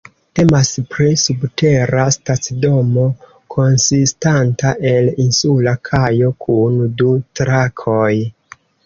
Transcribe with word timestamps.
Temas 0.37 0.69
pri 0.93 1.07
subtera 1.23 2.05
stacidomo 2.15 3.03
konsistanta 3.55 4.71
el 4.93 5.11
insula 5.25 5.75
kajo 5.91 6.31
kun 6.47 6.81
du 7.03 7.11
trakoj. 7.43 8.09